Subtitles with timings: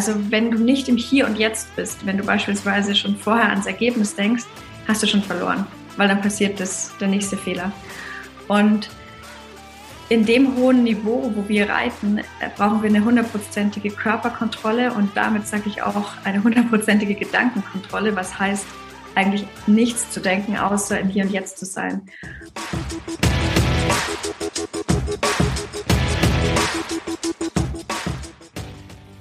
[0.00, 3.66] Also wenn du nicht im Hier und Jetzt bist, wenn du beispielsweise schon vorher ans
[3.66, 4.44] Ergebnis denkst,
[4.88, 5.66] hast du schon verloren,
[5.98, 7.70] weil dann passiert das, der nächste Fehler.
[8.48, 8.88] Und
[10.08, 12.22] in dem hohen Niveau, wo wir reiten, äh,
[12.56, 18.64] brauchen wir eine hundertprozentige Körperkontrolle und damit sage ich auch eine hundertprozentige Gedankenkontrolle, was heißt
[19.16, 22.08] eigentlich nichts zu denken, außer im Hier und Jetzt zu sein.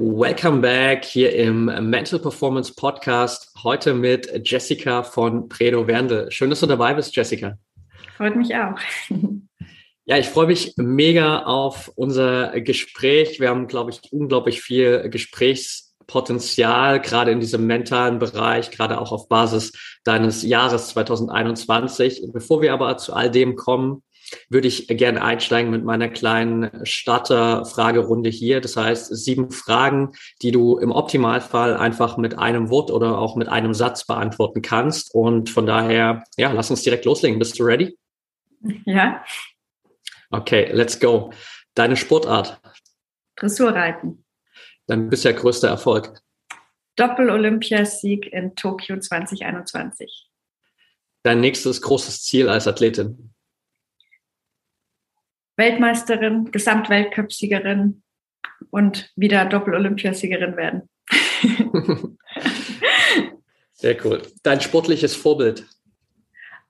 [0.00, 3.50] Welcome back hier im Mental Performance Podcast.
[3.64, 6.28] Heute mit Jessica von Predo Wernde.
[6.30, 7.58] Schön, dass du dabei bist, Jessica.
[8.16, 8.78] Freut mich auch.
[10.04, 13.40] Ja, ich freue mich mega auf unser Gespräch.
[13.40, 19.28] Wir haben, glaube ich, unglaublich viel Gesprächspotenzial, gerade in diesem mentalen Bereich, gerade auch auf
[19.28, 19.72] Basis
[20.04, 22.28] deines Jahres 2021.
[22.32, 24.04] Bevor wir aber zu all dem kommen,
[24.48, 28.60] würde ich gerne einsteigen mit meiner kleinen Starter-Fragerunde hier.
[28.60, 30.12] Das heißt, sieben Fragen,
[30.42, 35.14] die du im Optimalfall einfach mit einem Wort oder auch mit einem Satz beantworten kannst.
[35.14, 37.38] Und von daher, ja, lass uns direkt loslegen.
[37.38, 37.96] Bist du ready?
[38.84, 39.24] Ja.
[40.30, 41.32] Okay, let's go.
[41.74, 42.60] Deine Sportart?
[43.36, 44.24] Dressurreiten.
[44.86, 46.20] Dein bisher größter Erfolg?
[46.96, 50.28] Doppel-Olympiasieg in Tokio 2021.
[51.22, 53.32] Dein nächstes großes Ziel als Athletin?
[55.58, 58.02] Weltmeisterin, Gesamtweltcupsiegerin
[58.70, 60.88] und wieder Doppel-Olympiasiegerin werden.
[63.72, 64.22] Sehr cool.
[64.42, 65.66] Dein sportliches Vorbild?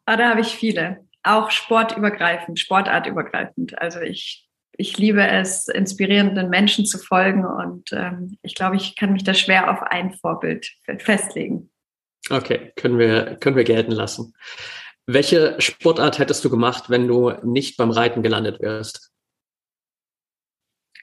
[0.06, 1.04] Ah, da habe ich viele.
[1.22, 3.78] Auch sportübergreifend, sportartübergreifend.
[3.78, 9.12] Also ich, ich liebe es, inspirierenden Menschen zu folgen und ähm, ich glaube, ich kann
[9.12, 10.66] mich da schwer auf ein Vorbild
[10.98, 11.70] festlegen.
[12.30, 14.34] Okay, können wir, können wir gelten lassen.
[15.10, 19.10] Welche Sportart hättest du gemacht, wenn du nicht beim Reiten gelandet wärst?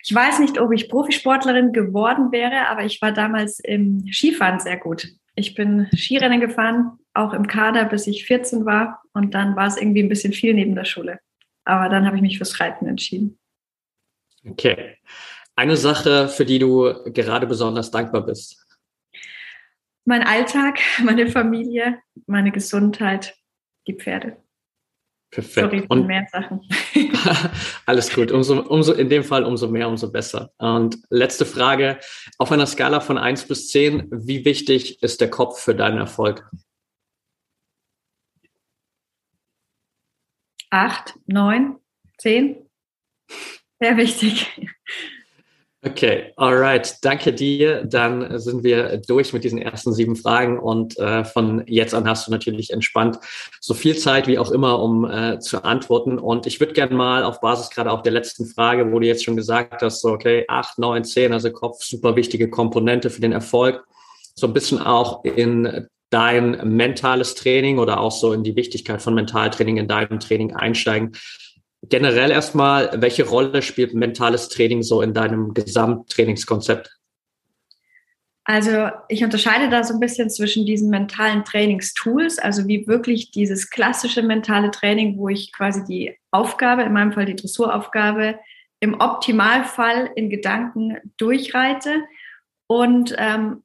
[0.04, 4.78] Ich weiß nicht, ob ich Profisportlerin geworden wäre, aber ich war damals im Skifahren sehr
[4.78, 5.08] gut.
[5.34, 9.02] Ich bin Skirennen gefahren, auch im Kader, bis ich 14 war.
[9.14, 11.20] Und dann war es irgendwie ein bisschen viel neben der Schule.
[11.64, 13.40] Aber dann habe ich mich fürs Reiten entschieden.
[14.48, 14.98] Okay.
[15.56, 18.64] Eine Sache, für die du gerade besonders dankbar bist.
[20.04, 23.36] Mein Alltag, meine Familie, meine Gesundheit,
[23.88, 24.38] die Pferde.
[25.32, 25.72] Perfekt.
[25.72, 26.62] Sorry, und mehr Sachen.
[27.86, 28.32] alles gut.
[28.32, 30.54] Umso, umso, in dem Fall umso mehr, umso besser.
[30.58, 32.00] Und letzte Frage.
[32.38, 36.50] Auf einer Skala von 1 bis 10, wie wichtig ist der Kopf für deinen Erfolg?
[40.70, 41.80] 8, 9,
[42.20, 42.70] 10.
[43.80, 44.48] Sehr wichtig.
[45.88, 47.84] Okay, alright, danke dir.
[47.84, 52.26] Dann sind wir durch mit diesen ersten sieben Fragen und äh, von jetzt an hast
[52.26, 53.20] du natürlich entspannt
[53.62, 56.18] so viel Zeit wie auch immer, um äh, zu antworten.
[56.18, 59.24] Und ich würde gerne mal auf Basis gerade auch der letzten Frage, wo du jetzt
[59.24, 63.32] schon gesagt hast, so okay, acht, neun, zehn, also Kopf, super wichtige Komponente für den
[63.32, 63.86] Erfolg,
[64.34, 69.14] so ein bisschen auch in dein mentales Training oder auch so in die Wichtigkeit von
[69.14, 71.12] Mentaltraining in deinem Training einsteigen
[71.90, 76.90] generell erstmal, welche Rolle spielt mentales Training so in deinem Gesamttrainingskonzept?
[78.48, 83.72] Also ich unterscheide da so ein bisschen zwischen diesen mentalen Trainingstools, also wie wirklich dieses
[83.72, 88.38] klassische mentale Training, wo ich quasi die Aufgabe, in meinem Fall die Dressuraufgabe,
[88.82, 92.04] im Optimalfall in Gedanken durchreite
[92.68, 93.64] und ähm,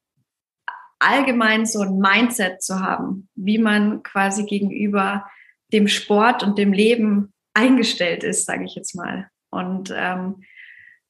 [0.99, 5.27] allgemein so ein Mindset zu haben, wie man quasi gegenüber
[5.75, 9.29] dem Sport und dem Leben eingestellt ist, sage ich jetzt mal.
[9.51, 10.43] Und ähm,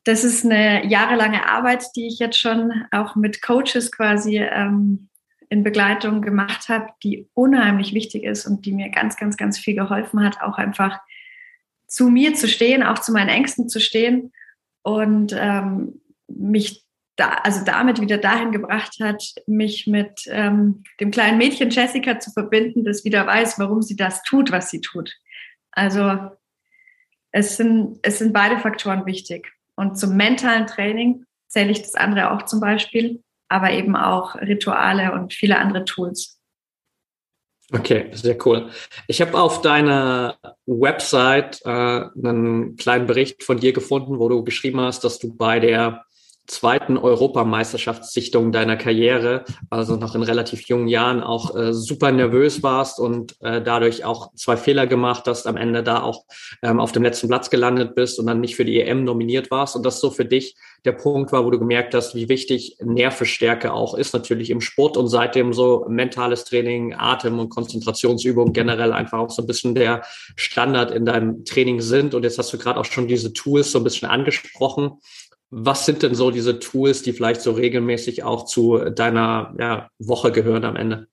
[0.04, 5.08] das ist eine jahrelange Arbeit, die ich jetzt schon auch mit Coaches quasi ähm,
[5.50, 9.74] in Begleitung gemacht habe, die unheimlich wichtig ist und die mir ganz, ganz, ganz viel
[9.74, 11.00] geholfen hat, auch einfach
[11.86, 14.32] zu mir zu stehen, auch zu meinen Ängsten zu stehen
[14.82, 16.84] und ähm, mich
[17.16, 22.30] da, also damit wieder dahin gebracht hat, mich mit ähm, dem kleinen Mädchen Jessica zu
[22.30, 25.12] verbinden, das wieder weiß, warum sie das tut, was sie tut.
[25.72, 26.30] Also
[27.32, 29.52] es sind, es sind beide Faktoren wichtig.
[29.76, 35.12] Und zum mentalen Training zähle ich das andere auch zum Beispiel, aber eben auch Rituale
[35.12, 36.40] und viele andere Tools.
[37.72, 38.70] Okay, sehr cool.
[39.06, 40.36] Ich habe auf deiner
[40.66, 45.60] Website äh, einen kleinen Bericht von dir gefunden, wo du geschrieben hast, dass du bei
[45.60, 46.04] der
[46.50, 52.98] zweiten Europameisterschaftssichtung deiner Karriere, also noch in relativ jungen Jahren, auch äh, super nervös warst
[52.98, 56.24] und äh, dadurch auch zwei Fehler gemacht hast, am Ende da auch
[56.62, 59.76] ähm, auf dem letzten Platz gelandet bist und dann nicht für die EM nominiert warst
[59.76, 63.72] und das so für dich der Punkt war, wo du gemerkt hast, wie wichtig Nervestärke
[63.72, 69.18] auch ist, natürlich im Sport und seitdem so mentales Training, Atem- und Konzentrationsübungen generell einfach
[69.18, 70.02] auch so ein bisschen der
[70.36, 72.14] Standard in deinem Training sind.
[72.14, 74.92] Und jetzt hast du gerade auch schon diese Tools so ein bisschen angesprochen.
[75.50, 80.30] Was sind denn so diese Tools, die vielleicht so regelmäßig auch zu deiner ja, Woche
[80.30, 81.08] gehören am Ende?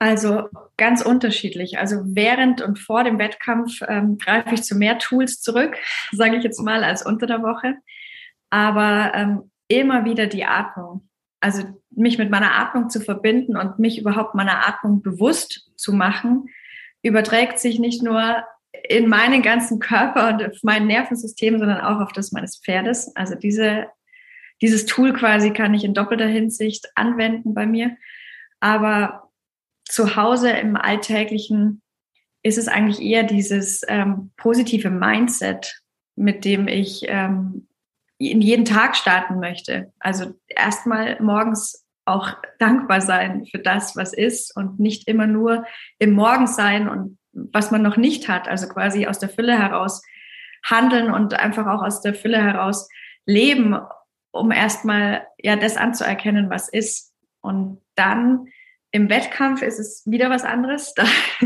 [0.00, 0.48] Also
[0.78, 1.78] ganz unterschiedlich.
[1.78, 5.76] Also während und vor dem Wettkampf ähm, greife ich zu mehr Tools zurück,
[6.10, 7.74] sage ich jetzt mal, als unter der Woche.
[8.48, 11.08] Aber ähm, immer wieder die Atmung.
[11.40, 16.46] Also mich mit meiner Atmung zu verbinden und mich überhaupt meiner Atmung bewusst zu machen,
[17.02, 18.42] überträgt sich nicht nur
[18.90, 23.14] in meinen ganzen Körper und auf mein Nervensystem, sondern auch auf das meines Pferdes.
[23.14, 23.86] Also diese,
[24.60, 27.96] dieses Tool quasi kann ich in doppelter Hinsicht anwenden bei mir.
[28.58, 29.30] Aber
[29.84, 31.82] zu Hause im Alltäglichen
[32.42, 35.80] ist es eigentlich eher dieses ähm, positive Mindset,
[36.16, 37.68] mit dem ich ähm,
[38.18, 39.92] in jeden Tag starten möchte.
[40.00, 45.64] Also erstmal morgens auch dankbar sein für das, was ist und nicht immer nur
[46.00, 50.02] im Morgen sein und was man noch nicht hat, also quasi aus der Fülle heraus
[50.64, 52.88] handeln und einfach auch aus der Fülle heraus
[53.26, 53.76] leben,
[54.30, 57.12] um erstmal ja das anzuerkennen, was ist.
[57.40, 58.46] Und dann
[58.92, 60.94] im Wettkampf ist es wieder was anderes.
[60.94, 61.04] Da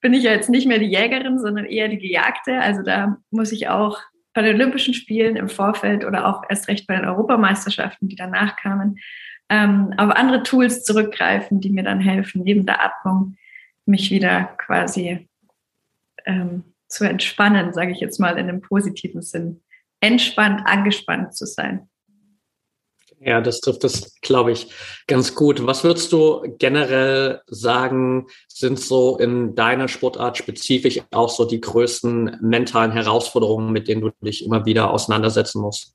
[0.00, 2.60] bin ich ja jetzt nicht mehr die Jägerin, sondern eher die Gejagte.
[2.60, 4.00] Also da muss ich auch
[4.34, 8.56] bei den Olympischen Spielen im Vorfeld oder auch erst recht bei den Europameisterschaften, die danach
[8.56, 8.98] kamen,
[9.48, 13.36] ähm, auf andere Tools zurückgreifen, die mir dann helfen, neben der Atmung
[13.86, 15.28] mich wieder quasi
[16.24, 19.62] ähm, zu entspannen, sage ich jetzt mal in einem positiven Sinn.
[20.00, 21.88] Entspannt, angespannt zu sein.
[23.18, 24.70] Ja, das trifft das, glaube ich,
[25.06, 25.66] ganz gut.
[25.66, 32.38] Was würdest du generell sagen, sind so in deiner Sportart spezifisch auch so die größten
[32.42, 35.94] mentalen Herausforderungen, mit denen du dich immer wieder auseinandersetzen musst?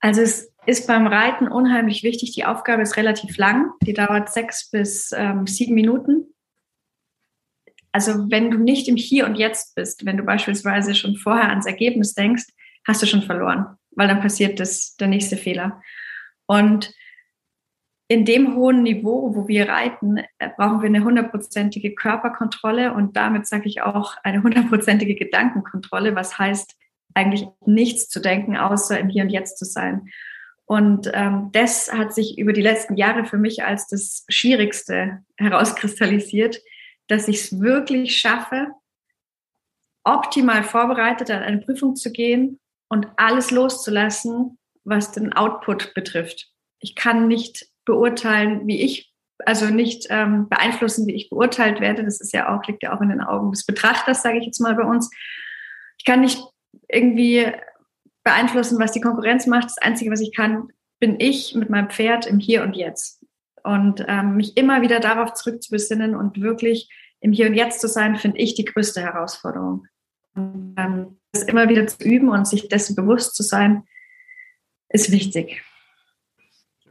[0.00, 2.32] Also es ist beim Reiten unheimlich wichtig.
[2.32, 3.70] Die Aufgabe ist relativ lang.
[3.80, 6.26] Die dauert sechs bis ähm, sieben Minuten.
[7.90, 11.64] Also wenn du nicht im Hier und Jetzt bist, wenn du beispielsweise schon vorher ans
[11.64, 12.44] Ergebnis denkst,
[12.86, 15.80] hast du schon verloren, weil dann passiert das, der nächste Fehler.
[16.44, 16.92] Und
[18.06, 23.46] in dem hohen Niveau, wo wir reiten, äh, brauchen wir eine hundertprozentige Körperkontrolle und damit
[23.46, 26.76] sage ich auch eine hundertprozentige Gedankenkontrolle, was heißt,
[27.14, 30.10] eigentlich nichts zu denken, außer im Hier und Jetzt zu sein.
[30.68, 36.60] Und ähm, das hat sich über die letzten Jahre für mich als das Schwierigste herauskristallisiert,
[37.06, 38.68] dass ich es wirklich schaffe,
[40.04, 42.60] optimal vorbereitet an eine Prüfung zu gehen
[42.90, 46.50] und alles loszulassen, was den Output betrifft.
[46.80, 49.10] Ich kann nicht beurteilen, wie ich,
[49.46, 52.04] also nicht ähm, beeinflussen, wie ich beurteilt werde.
[52.04, 54.60] Das ist ja auch, liegt ja auch in den Augen des Betrachters, sage ich jetzt
[54.60, 55.10] mal bei uns.
[55.96, 56.42] Ich kann nicht
[56.88, 57.50] irgendwie
[58.28, 59.64] beeinflussen, was die Konkurrenz macht.
[59.64, 60.68] Das Einzige, was ich kann,
[61.00, 63.24] bin ich mit meinem Pferd im Hier und Jetzt.
[63.64, 68.16] Und ähm, mich immer wieder darauf zurückzubesinnen und wirklich im Hier und Jetzt zu sein,
[68.16, 69.86] finde ich die größte Herausforderung.
[70.34, 73.84] Und, ähm, das immer wieder zu üben und sich dessen bewusst zu sein,
[74.88, 75.62] ist wichtig.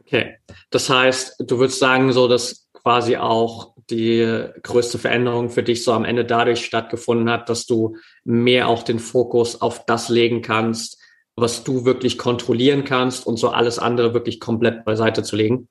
[0.00, 0.38] Okay,
[0.70, 5.92] das heißt, du würdest sagen, so dass quasi auch die größte Veränderung für dich so
[5.92, 10.98] am Ende dadurch stattgefunden hat, dass du mehr auch den Fokus auf das legen kannst,
[11.40, 15.68] was du wirklich kontrollieren kannst und so alles andere wirklich komplett beiseite zu legen?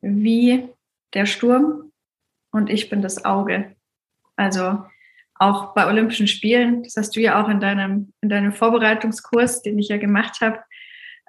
[0.00, 0.68] Wie
[1.14, 1.92] der Sturm
[2.50, 3.74] und ich bin das Auge.
[4.36, 4.84] Also
[5.36, 9.78] auch bei Olympischen Spielen, das hast du ja auch in deinem, in deinem Vorbereitungskurs, den
[9.78, 10.60] ich ja gemacht habe,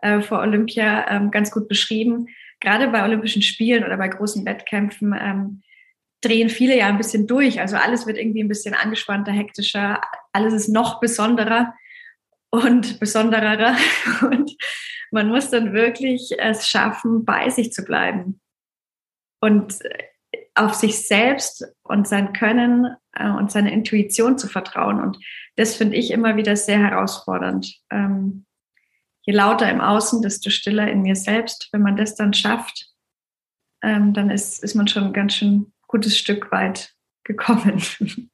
[0.01, 2.27] äh, vor Olympia ähm, ganz gut beschrieben.
[2.59, 5.61] Gerade bei Olympischen Spielen oder bei großen Wettkämpfen ähm,
[6.21, 7.59] drehen viele ja ein bisschen durch.
[7.59, 11.73] Also alles wird irgendwie ein bisschen angespannter, hektischer, alles ist noch besonderer
[12.63, 13.75] und besonderer.
[14.21, 14.55] Und
[15.11, 18.41] man muss dann wirklich es schaffen, bei sich zu bleiben
[19.39, 19.79] und
[20.55, 24.99] auf sich selbst und sein Können äh, und seine Intuition zu vertrauen.
[25.01, 25.17] Und
[25.55, 27.75] das finde ich immer wieder sehr herausfordernd.
[27.91, 28.45] Ähm,
[29.23, 31.69] je lauter im Außen, desto stiller in mir selbst.
[31.71, 32.87] Wenn man das dann schafft,
[33.83, 36.93] ähm, dann ist, ist man schon ein ganz schön gutes Stück weit
[37.23, 37.81] gekommen.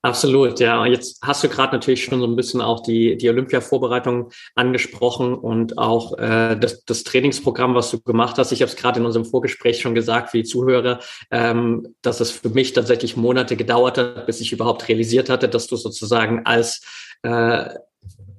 [0.00, 0.86] Absolut, ja.
[0.86, 5.76] Jetzt hast du gerade natürlich schon so ein bisschen auch die, die Olympia-Vorbereitung angesprochen und
[5.76, 8.52] auch äh, das, das Trainingsprogramm, was du gemacht hast.
[8.52, 11.00] Ich habe es gerade in unserem Vorgespräch schon gesagt für die Zuhörer,
[11.32, 15.66] ähm, dass es für mich tatsächlich Monate gedauert hat, bis ich überhaupt realisiert hatte, dass
[15.66, 16.80] du sozusagen als
[17.22, 17.68] äh,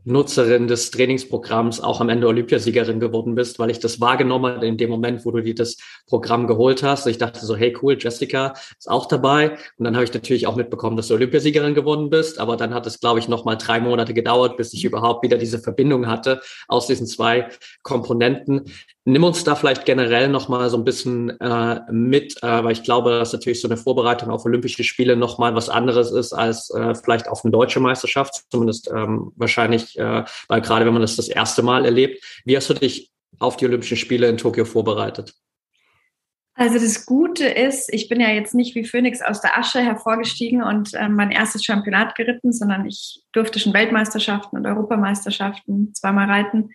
[0.10, 4.78] Nutzerin des Trainingsprogramms auch am Ende Olympiasiegerin geworden bist, weil ich das wahrgenommen habe in
[4.78, 7.06] dem Moment, wo du dir das Programm geholt hast.
[7.06, 9.52] Ich dachte so, hey cool, Jessica ist auch dabei.
[9.78, 12.40] Und dann habe ich natürlich auch mitbekommen, dass du Olympiasiegerin geworden bist.
[12.40, 15.38] Aber dann hat es, glaube ich, noch mal drei Monate gedauert, bis ich überhaupt wieder
[15.38, 17.50] diese Verbindung hatte aus diesen zwei
[17.84, 18.72] Komponenten.
[19.12, 22.84] Nimm uns da vielleicht generell noch mal so ein bisschen äh, mit, äh, weil ich
[22.84, 26.70] glaube, dass natürlich so eine Vorbereitung auf Olympische Spiele noch mal was anderes ist als
[26.70, 31.16] äh, vielleicht auf eine deutsche Meisterschaft, zumindest ähm, wahrscheinlich, äh, weil gerade wenn man das
[31.16, 32.24] das erste Mal erlebt.
[32.46, 35.34] Wie hast du dich auf die Olympischen Spiele in Tokio vorbereitet?
[36.54, 40.62] Also das Gute ist, ich bin ja jetzt nicht wie Phoenix aus der Asche hervorgestiegen
[40.62, 46.70] und äh, mein erstes Championat geritten, sondern ich durfte schon Weltmeisterschaften und Europameisterschaften zweimal reiten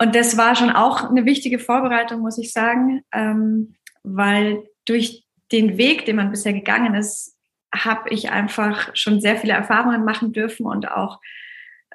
[0.00, 5.76] und das war schon auch eine wichtige Vorbereitung, muss ich sagen, ähm, weil durch den
[5.76, 7.36] Weg, den man bisher gegangen ist,
[7.74, 11.20] habe ich einfach schon sehr viele Erfahrungen machen dürfen und auch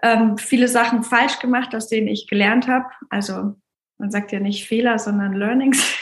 [0.01, 2.85] ähm, viele Sachen falsch gemacht, aus denen ich gelernt habe.
[3.09, 3.55] Also
[3.97, 5.97] man sagt ja nicht Fehler, sondern Learnings.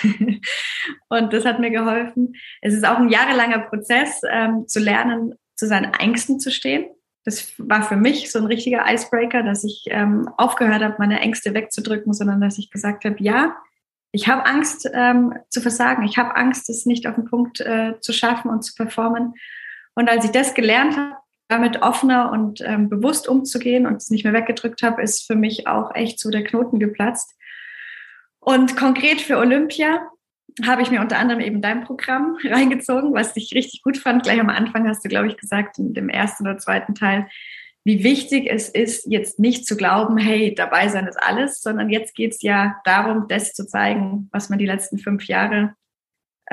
[1.10, 2.34] und das hat mir geholfen.
[2.62, 6.86] Es ist auch ein jahrelanger Prozess, ähm, zu lernen, zu seinen Ängsten zu stehen
[7.24, 11.54] das war für mich so ein richtiger Icebreaker, dass ich ähm, aufgehört habe, meine Ängste
[11.54, 13.56] wegzudrücken, sondern dass ich gesagt habe, ja,
[14.12, 18.00] ich habe Angst ähm, zu versagen, ich habe Angst, es nicht auf den Punkt äh,
[18.01, 19.34] zu schaffen und zu performen.
[19.94, 21.16] Und als ich das gelernt habe,
[21.48, 25.68] damit offener und ähm, bewusst umzugehen und es nicht mehr weggedrückt habe, ist für mich
[25.68, 27.34] auch echt so der Knoten geplatzt.
[28.40, 30.01] Und konkret für Olympia
[30.65, 34.24] habe ich mir unter anderem eben dein Programm reingezogen, was ich richtig gut fand.
[34.24, 37.27] Gleich am Anfang hast du, glaube ich, gesagt, in dem ersten oder zweiten Teil,
[37.84, 42.13] wie wichtig es ist, jetzt nicht zu glauben, hey, dabei sein ist alles, sondern jetzt
[42.13, 45.74] geht es ja darum, das zu zeigen, was man die letzten fünf Jahre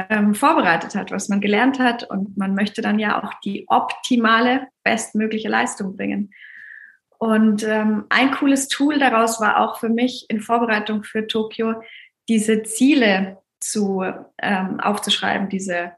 [0.09, 2.05] ähm, vorbereitet hat, was man gelernt hat.
[2.05, 6.33] Und man möchte dann ja auch die optimale, bestmögliche Leistung bringen.
[7.19, 11.83] Und ähm, ein cooles Tool daraus war auch für mich in Vorbereitung für Tokio,
[12.28, 14.03] diese Ziele zu,
[14.41, 15.93] ähm, aufzuschreiben, diese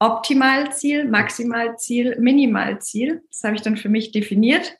[0.00, 3.22] Optimalziel, Maximalziel, Minimalziel.
[3.30, 4.76] Das habe ich dann für mich definiert.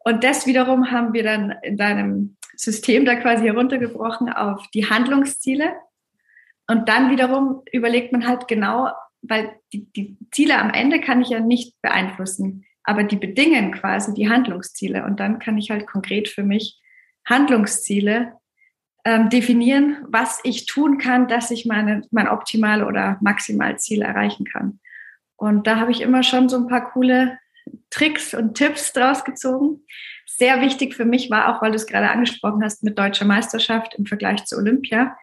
[0.00, 5.74] Und das wiederum haben wir dann in deinem System da quasi heruntergebrochen auf die Handlungsziele.
[6.68, 8.90] Und dann wiederum überlegt man halt genau,
[9.22, 14.14] weil die, die Ziele am Ende kann ich ja nicht beeinflussen, aber die bedingen quasi
[14.14, 15.04] die Handlungsziele.
[15.04, 16.80] Und dann kann ich halt konkret für mich
[17.24, 18.32] Handlungsziele
[19.06, 24.80] ähm, definieren, was ich tun kann, dass ich meine, mein Optimal- oder Maximalziel erreichen kann.
[25.36, 27.38] Und da habe ich immer schon so ein paar coole
[27.90, 29.84] Tricks und Tipps draus gezogen.
[30.26, 33.94] Sehr wichtig für mich war auch, weil du es gerade angesprochen hast, mit deutscher Meisterschaft
[33.94, 35.16] im Vergleich zu Olympia.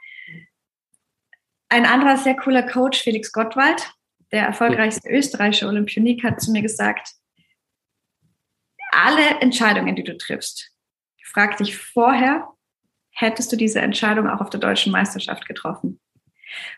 [1.67, 3.91] Ein anderer sehr cooler Coach, Felix Gottwald,
[4.31, 7.15] der erfolgreichste österreichische Olympionik, hat zu mir gesagt,
[8.91, 10.71] alle Entscheidungen, die du triffst,
[11.25, 12.47] frag dich vorher,
[13.23, 15.99] hättest du diese Entscheidung auch auf der deutschen Meisterschaft getroffen?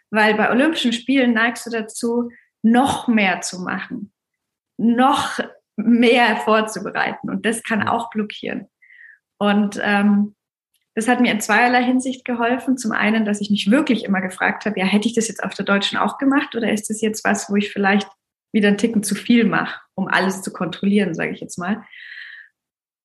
[0.09, 4.13] Weil bei Olympischen Spielen neigst du dazu, noch mehr zu machen,
[4.77, 5.39] noch
[5.75, 7.29] mehr vorzubereiten.
[7.29, 8.67] Und das kann auch blockieren.
[9.37, 10.35] Und ähm,
[10.95, 12.77] das hat mir in zweierlei Hinsicht geholfen.
[12.77, 15.53] Zum einen, dass ich mich wirklich immer gefragt habe, ja, hätte ich das jetzt auf
[15.53, 18.07] der Deutschen auch gemacht oder ist das jetzt was, wo ich vielleicht
[18.53, 21.83] wieder einen Ticken zu viel mache, um alles zu kontrollieren, sage ich jetzt mal.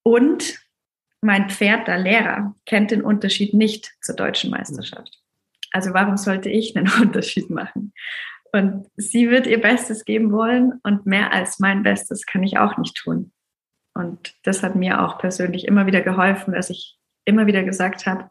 [0.05, 0.61] Und
[1.21, 5.21] mein Pferd, der Lehrer, kennt den Unterschied nicht zur deutschen Meisterschaft.
[5.73, 7.93] Also warum sollte ich einen Unterschied machen?
[8.53, 12.79] Und sie wird ihr Bestes geben wollen und mehr als mein Bestes kann ich auch
[12.79, 13.33] nicht tun.
[13.95, 18.31] Und das hat mir auch persönlich immer wieder geholfen, dass ich immer wieder gesagt habe,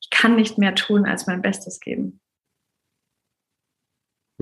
[0.00, 2.20] ich kann nicht mehr tun als mein Bestes geben.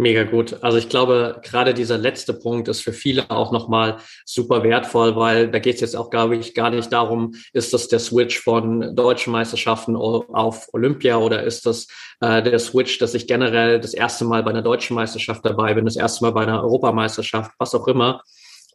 [0.01, 0.57] Mega gut.
[0.63, 5.51] Also ich glaube, gerade dieser letzte Punkt ist für viele auch nochmal super wertvoll, weil
[5.51, 8.97] da geht es jetzt auch, glaube ich, gar nicht darum, ist das der Switch von
[8.97, 11.87] deutschen Meisterschaften auf Olympia oder ist das
[12.23, 15.85] äh, der Switch, dass ich generell das erste Mal bei einer deutschen Meisterschaft dabei bin,
[15.85, 18.23] das erste Mal bei einer Europameisterschaft, was auch immer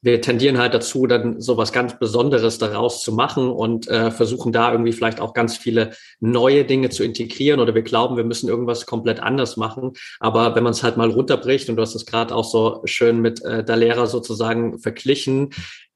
[0.06, 4.52] wir tendieren halt dazu, dann so was ganz Besonderes daraus zu machen und äh, versuchen
[4.52, 8.48] da irgendwie vielleicht auch ganz viele neue Dinge zu integrieren oder wir glauben, wir müssen
[8.48, 9.94] irgendwas komplett anders machen.
[10.20, 13.20] Aber wenn man es halt mal runterbricht und du hast es gerade auch so schön
[13.20, 15.50] mit äh, der Lehrer sozusagen verglichen,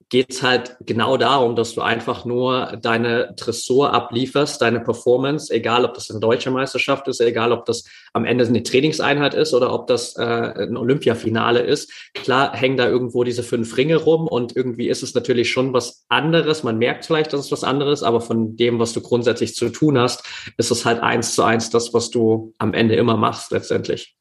[0.09, 5.85] geht es halt genau darum, dass du einfach nur deine Dressur ablieferst, deine Performance, egal
[5.85, 9.71] ob das eine deutsche Meisterschaft ist, egal ob das am Ende eine Trainingseinheit ist oder
[9.71, 11.91] ob das äh, ein Olympiafinale ist.
[12.15, 16.05] Klar hängen da irgendwo diese fünf Ringe rum und irgendwie ist es natürlich schon was
[16.09, 16.63] anderes.
[16.63, 19.99] Man merkt vielleicht, dass es was anderes, aber von dem, was du grundsätzlich zu tun
[19.99, 20.23] hast,
[20.57, 24.18] ist es halt eins zu eins das, was du am Ende immer machst letztendlich.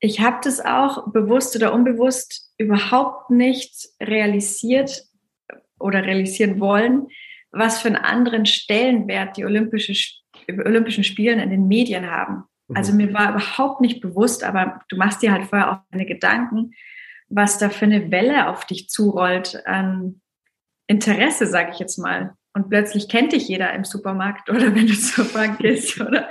[0.00, 5.06] Ich habe das auch bewusst oder unbewusst überhaupt nicht realisiert,
[5.78, 7.08] oder realisieren wollen,
[7.50, 9.94] was für einen anderen Stellenwert die Olympische,
[10.48, 12.44] Olympischen Spielen in den Medien haben.
[12.68, 12.76] Mhm.
[12.76, 16.72] Also mir war überhaupt nicht bewusst, aber du machst dir halt vorher auch keine Gedanken,
[17.28, 20.20] was da für eine Welle auf dich zurollt an
[20.86, 22.34] Interesse, sage ich jetzt mal.
[22.56, 26.00] Und plötzlich kennt dich jeder im Supermarkt oder wenn du zur Bank gehst.
[26.00, 26.26] Oder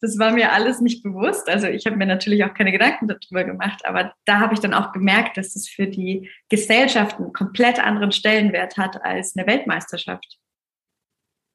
[0.00, 1.48] das war mir alles nicht bewusst.
[1.48, 4.74] Also ich habe mir natürlich auch keine Gedanken darüber gemacht, aber da habe ich dann
[4.74, 10.38] auch gemerkt, dass es für die Gesellschaft einen komplett anderen Stellenwert hat als eine Weltmeisterschaft.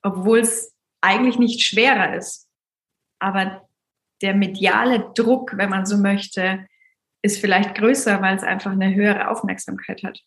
[0.03, 2.48] Obwohl es eigentlich nicht schwerer ist.
[3.20, 3.68] Aber
[4.22, 6.65] der mediale Druck, wenn man so möchte,
[7.22, 10.22] ist vielleicht größer, weil es einfach eine höhere Aufmerksamkeit hat.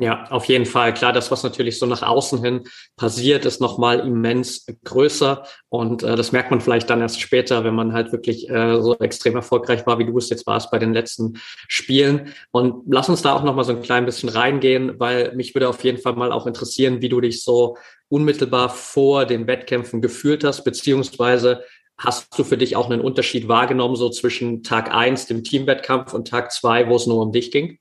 [0.00, 0.94] Ja, auf jeden Fall.
[0.94, 2.62] Klar, das, was natürlich so nach außen hin
[2.96, 5.44] passiert, ist nochmal immens größer.
[5.68, 8.96] Und äh, das merkt man vielleicht dann erst später, wenn man halt wirklich äh, so
[8.98, 11.34] extrem erfolgreich war, wie du es jetzt warst bei den letzten
[11.68, 12.32] Spielen.
[12.50, 15.84] Und lass uns da auch nochmal so ein klein bisschen reingehen, weil mich würde auf
[15.84, 17.76] jeden Fall mal auch interessieren, wie du dich so
[18.08, 21.62] unmittelbar vor den Wettkämpfen gefühlt hast, beziehungsweise
[22.02, 26.28] Hast du für dich auch einen Unterschied wahrgenommen, so zwischen Tag eins dem Teamwettkampf, und
[26.28, 27.78] Tag zwei wo es nur um dich ging?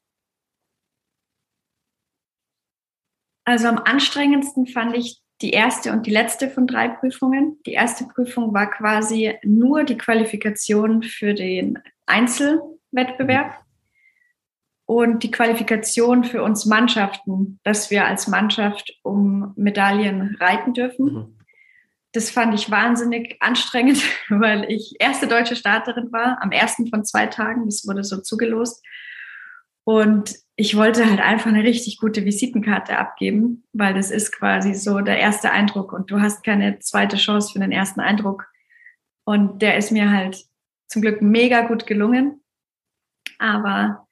[3.45, 7.59] Also am anstrengendsten fand ich die erste und die letzte von drei Prüfungen.
[7.65, 13.63] Die erste Prüfung war quasi nur die Qualifikation für den Einzelwettbewerb
[14.85, 21.05] und die Qualifikation für uns Mannschaften, dass wir als Mannschaft um Medaillen reiten dürfen.
[21.05, 21.39] Mhm
[22.11, 27.27] das fand ich wahnsinnig anstrengend, weil ich erste deutsche Starterin war, am ersten von zwei
[27.27, 28.83] Tagen, das wurde so zugelost.
[29.83, 34.99] Und ich wollte halt einfach eine richtig gute Visitenkarte abgeben, weil das ist quasi so
[34.99, 38.45] der erste Eindruck und du hast keine zweite Chance für den ersten Eindruck.
[39.23, 40.43] Und der ist mir halt
[40.87, 42.43] zum Glück mega gut gelungen.
[43.37, 44.05] Aber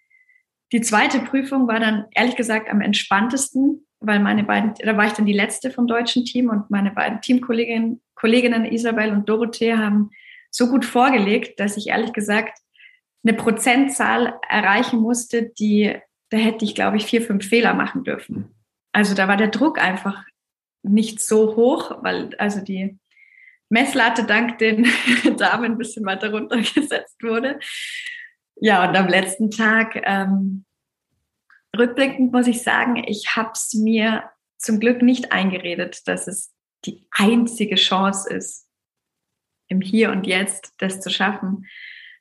[0.72, 5.14] die zweite Prüfung war dann ehrlich gesagt am entspanntesten, weil meine beiden, da war ich
[5.14, 10.12] dann die letzte vom deutschen Team und meine beiden Teamkolleginnen Kolleginnen Isabel und Dorothee haben
[10.50, 12.58] so gut vorgelegt, dass ich ehrlich gesagt
[13.26, 15.98] eine Prozentzahl erreichen musste, die,
[16.30, 18.54] da hätte ich, glaube ich, vier, fünf Fehler machen dürfen.
[18.92, 20.26] Also da war der Druck einfach
[20.84, 22.98] nicht so hoch, weil also die
[23.70, 24.88] Messlatte dank den
[25.38, 27.60] Damen ein bisschen weiter runtergesetzt wurde.
[28.56, 30.66] Ja, und am letzten Tag ähm,
[31.78, 36.54] rückblickend muss ich sagen, ich habe es mir zum Glück nicht eingeredet, dass es
[36.86, 38.68] die einzige Chance ist,
[39.68, 41.68] im Hier und Jetzt das zu schaffen,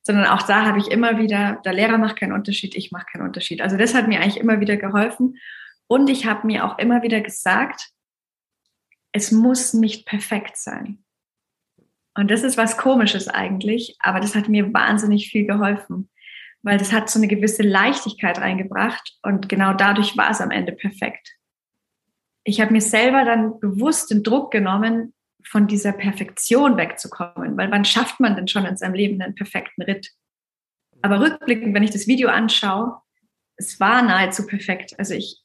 [0.07, 3.27] sondern auch da habe ich immer wieder, der Lehrer macht keinen Unterschied, ich mache keinen
[3.27, 3.61] Unterschied.
[3.61, 5.39] Also das hat mir eigentlich immer wieder geholfen.
[5.89, 7.91] Und ich habe mir auch immer wieder gesagt,
[9.13, 11.05] es muss nicht perfekt sein.
[12.15, 16.09] Und das ist was Komisches eigentlich, aber das hat mir wahnsinnig viel geholfen
[16.67, 20.73] weil das hat so eine gewisse Leichtigkeit reingebracht und genau dadurch war es am Ende
[20.73, 21.37] perfekt.
[22.43, 25.15] Ich habe mir selber dann bewusst den Druck genommen,
[25.49, 29.83] von dieser Perfektion wegzukommen, weil wann schafft man denn schon in seinem Leben einen perfekten
[29.83, 30.11] Ritt?
[31.03, 33.01] Aber rückblickend, wenn ich das Video anschaue,
[33.57, 34.95] es war nahezu perfekt.
[34.99, 35.43] Also ich,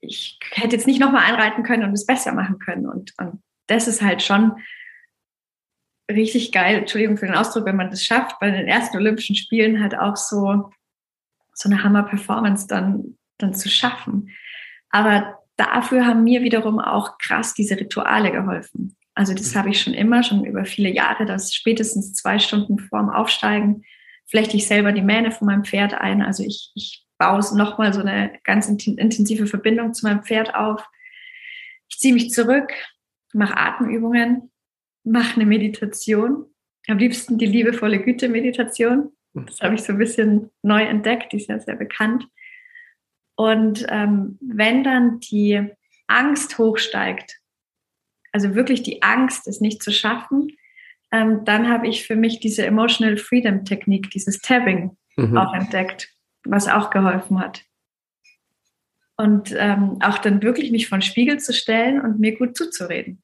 [0.00, 2.86] ich hätte jetzt nicht nochmal einreiten können und es besser machen können.
[2.86, 4.52] Und, und das ist halt schon
[6.10, 9.82] richtig geil, Entschuldigung für den Ausdruck, wenn man das schafft, bei den ersten Olympischen Spielen
[9.82, 10.70] halt auch so,
[11.52, 14.30] so eine Hammer-Performance dann, dann zu schaffen.
[14.90, 18.96] Aber dafür haben mir wiederum auch krass diese Rituale geholfen.
[19.18, 23.10] Also das habe ich schon immer, schon über viele Jahre, dass spätestens zwei Stunden vorm
[23.10, 23.82] Aufsteigen
[24.26, 26.22] flechte ich selber die Mähne von meinem Pferd ein.
[26.22, 30.88] Also ich, ich baue nochmal so eine ganz intensive Verbindung zu meinem Pferd auf.
[31.88, 32.72] Ich ziehe mich zurück,
[33.32, 34.52] mache Atemübungen,
[35.02, 36.46] mach eine Meditation.
[36.86, 39.10] Am liebsten die liebevolle Güte-Meditation.
[39.34, 42.28] Das habe ich so ein bisschen neu entdeckt, die ist ja sehr bekannt.
[43.34, 45.72] Und ähm, wenn dann die
[46.06, 47.40] Angst hochsteigt,
[48.32, 50.48] also wirklich die Angst, es nicht zu schaffen,
[51.10, 55.36] ähm, dann habe ich für mich diese Emotional Freedom Technik, dieses Tabbing mhm.
[55.36, 56.12] auch entdeckt,
[56.44, 57.64] was auch geholfen hat.
[59.16, 63.22] Und ähm, auch dann wirklich mich vor den Spiegel zu stellen und mir gut zuzureden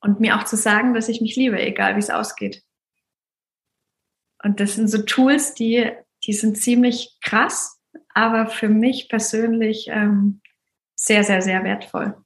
[0.00, 2.62] und mir auch zu sagen, dass ich mich liebe, egal wie es ausgeht.
[4.42, 5.90] Und das sind so Tools, die,
[6.24, 7.80] die sind ziemlich krass,
[8.14, 10.40] aber für mich persönlich ähm,
[10.94, 12.16] sehr, sehr, sehr wertvoll.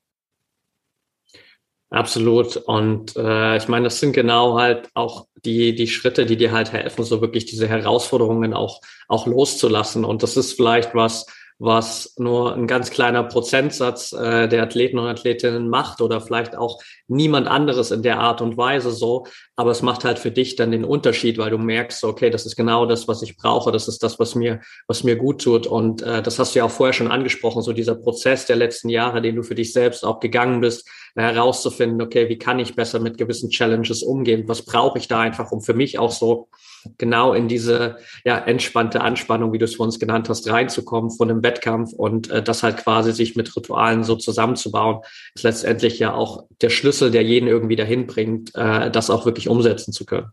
[1.90, 2.56] Absolut.
[2.56, 6.72] Und äh, ich meine, das sind genau halt auch die, die Schritte, die dir halt
[6.72, 10.04] helfen, so wirklich diese Herausforderungen auch, auch loszulassen.
[10.04, 11.26] Und das ist vielleicht was,
[11.60, 16.80] was nur ein ganz kleiner Prozentsatz äh, der Athleten und Athletinnen macht oder vielleicht auch
[17.06, 19.26] niemand anderes in der Art und Weise so.
[19.56, 22.56] Aber es macht halt für dich dann den Unterschied, weil du merkst, okay, das ist
[22.56, 25.66] genau das, was ich brauche, das ist das, was mir, was mir gut tut.
[25.66, 28.88] Und äh, das hast du ja auch vorher schon angesprochen, so dieser Prozess der letzten
[28.88, 33.00] Jahre, den du für dich selbst auch gegangen bist, herauszufinden, okay, wie kann ich besser
[33.00, 34.44] mit gewissen Challenges umgehen?
[34.46, 36.48] Was brauche ich da einfach, um für mich auch so
[36.98, 41.30] genau in diese ja, entspannte Anspannung, wie du es für uns genannt hast, reinzukommen von
[41.30, 45.02] einem Wettkampf und äh, das halt quasi sich mit Ritualen so zusammenzubauen,
[45.34, 49.48] ist letztendlich ja auch der Schlüssel, der jeden irgendwie dahin bringt, äh, das auch wirklich
[49.48, 50.28] umsetzen zu können.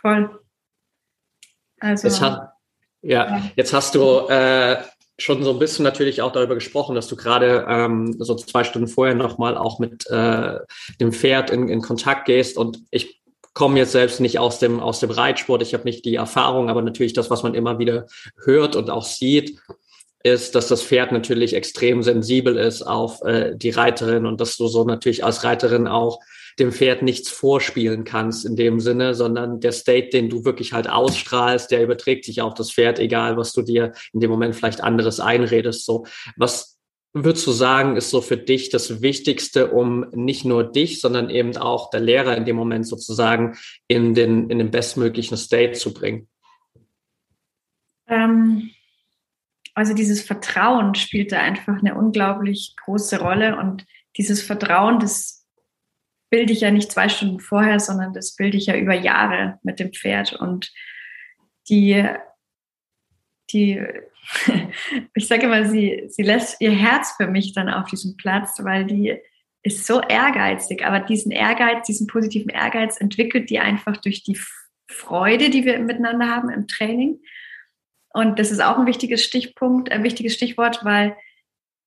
[0.00, 0.38] Voll.
[1.80, 2.52] Also, jetzt hat,
[3.02, 4.82] ja, ja, jetzt hast du äh,
[5.18, 8.86] schon so ein bisschen natürlich auch darüber gesprochen, dass du gerade ähm, so zwei Stunden
[8.86, 10.58] vorher nochmal auch mit äh,
[11.00, 12.56] dem Pferd in, in Kontakt gehst.
[12.56, 13.17] Und ich
[13.58, 16.80] komme jetzt selbst nicht aus dem, aus dem Reitsport, ich habe nicht die Erfahrung, aber
[16.80, 18.06] natürlich das, was man immer wieder
[18.44, 19.58] hört und auch sieht,
[20.22, 24.68] ist, dass das Pferd natürlich extrem sensibel ist auf äh, die Reiterin und dass du
[24.68, 26.20] so natürlich als Reiterin auch
[26.60, 30.88] dem Pferd nichts vorspielen kannst in dem Sinne, sondern der State, den du wirklich halt
[30.88, 34.84] ausstrahlst, der überträgt sich auf das Pferd, egal was du dir in dem Moment vielleicht
[34.84, 35.84] anderes einredest.
[35.84, 36.77] So, was
[37.12, 41.56] würdest du sagen, ist so für dich das Wichtigste, um nicht nur dich, sondern eben
[41.56, 46.28] auch der Lehrer in dem Moment sozusagen in den, in den bestmöglichen State zu bringen?
[48.06, 48.70] Ähm,
[49.74, 55.46] also dieses Vertrauen spielt da einfach eine unglaublich große Rolle und dieses Vertrauen, das
[56.30, 59.78] bilde ich ja nicht zwei Stunden vorher, sondern das bilde ich ja über Jahre mit
[59.78, 60.72] dem Pferd und
[61.68, 62.04] die,
[63.52, 63.80] die
[65.14, 68.84] ich sage immer, sie, sie lässt ihr Herz für mich dann auf diesem Platz, weil
[68.84, 69.16] die
[69.62, 70.84] ist so ehrgeizig.
[70.84, 74.38] Aber diesen Ehrgeiz, diesen positiven Ehrgeiz entwickelt die einfach durch die
[74.90, 77.20] Freude, die wir miteinander haben im Training.
[78.12, 81.16] Und das ist auch ein wichtiges Stichpunkt, ein wichtiges Stichwort, weil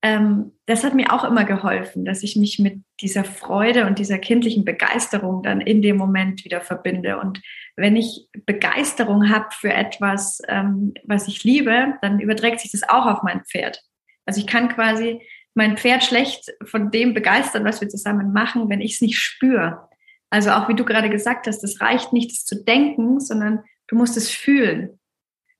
[0.04, 4.18] ähm, das hat mir auch immer geholfen, dass ich mich mit dieser Freude und dieser
[4.18, 7.20] kindlichen Begeisterung dann in dem Moment wieder verbinde.
[7.20, 7.42] Und
[7.76, 13.06] wenn ich Begeisterung habe für etwas, ähm, was ich liebe, dann überträgt sich das auch
[13.06, 13.82] auf mein Pferd.
[14.26, 15.22] Also ich kann quasi
[15.54, 19.88] mein Pferd schlecht von dem begeistern, was wir zusammen machen, wenn ich es nicht spüre.
[20.32, 23.98] Also auch wie du gerade gesagt hast, es reicht nicht, es zu denken, sondern du
[23.98, 25.00] musst es fühlen.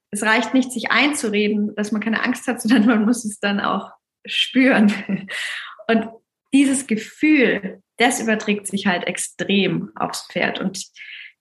[0.10, 3.60] Es reicht nicht, sich einzureden, dass man keine Angst hat, sondern man muss es dann
[3.60, 3.92] auch
[4.26, 5.28] spüren.
[5.88, 6.10] Und
[6.54, 10.60] dieses Gefühl, das überträgt sich halt extrem aufs Pferd.
[10.60, 10.86] Und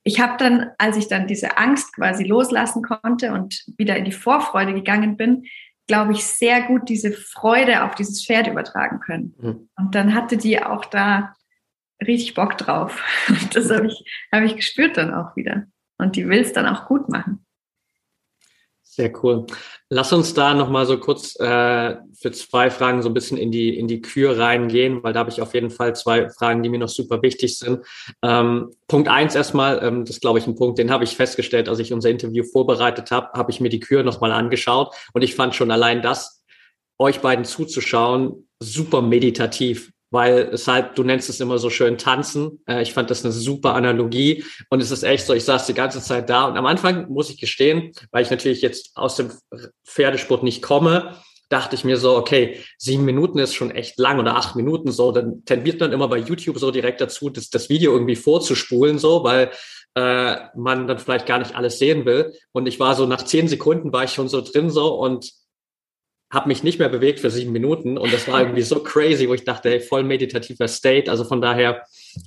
[0.05, 4.13] ich habe dann, als ich dann diese Angst quasi loslassen konnte und wieder in die
[4.13, 5.45] Vorfreude gegangen bin,
[5.87, 9.35] glaube ich, sehr gut diese Freude auf dieses Pferd übertragen können.
[9.39, 9.69] Mhm.
[9.77, 11.35] Und dann hatte die auch da
[12.07, 13.05] richtig Bock drauf.
[13.29, 15.67] Und das habe ich, hab ich gespürt dann auch wieder.
[15.99, 17.45] Und die will es dann auch gut machen.
[18.93, 19.47] Sehr cool.
[19.89, 23.79] Lass uns da nochmal so kurz äh, für zwei Fragen so ein bisschen in die,
[23.79, 26.81] in die Kür reingehen, weil da habe ich auf jeden Fall zwei Fragen, die mir
[26.81, 27.87] noch super wichtig sind.
[28.21, 31.79] Ähm, Punkt eins erstmal, ähm, das glaube ich ein Punkt, den habe ich festgestellt, als
[31.79, 35.55] ich unser Interview vorbereitet habe, habe ich mir die Kür nochmal angeschaut und ich fand
[35.55, 36.43] schon allein das,
[36.99, 42.63] euch beiden zuzuschauen, super meditativ weil es halt, du nennst es immer so schön tanzen.
[42.67, 45.75] Äh, ich fand das eine super Analogie und es ist echt so, ich saß die
[45.75, 49.31] ganze Zeit da und am Anfang muss ich gestehen, weil ich natürlich jetzt aus dem
[49.85, 51.17] Pferdesport nicht komme,
[51.49, 55.11] dachte ich mir so, okay, sieben Minuten ist schon echt lang oder acht Minuten so,
[55.13, 59.25] dann tendiert man immer bei YouTube so direkt dazu, das, das Video irgendwie vorzuspulen so,
[59.25, 59.51] weil
[59.97, 62.33] äh, man dann vielleicht gar nicht alles sehen will.
[62.53, 65.33] Und ich war so nach zehn Sekunden war ich schon so drin so und
[66.31, 69.35] habe mich nicht mehr bewegt für sieben Minuten und das war irgendwie so crazy, wo
[69.35, 71.11] ich dachte, hey, voll meditativer State.
[71.11, 71.85] Also von daher